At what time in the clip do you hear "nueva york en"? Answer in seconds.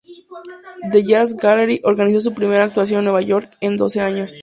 3.05-3.77